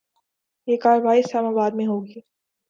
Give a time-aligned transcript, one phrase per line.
[0.67, 2.19] یہ کارروائی اسلام آباد میں ہو گی۔